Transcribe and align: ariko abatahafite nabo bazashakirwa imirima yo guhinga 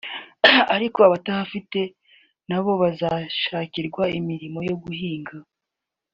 ariko 0.75 0.97
abatahafite 1.07 1.79
nabo 2.49 2.71
bazashakirwa 2.81 4.03
imirima 4.17 4.59
yo 4.69 4.75
guhinga 4.83 5.35